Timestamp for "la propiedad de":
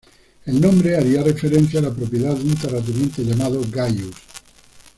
1.83-2.43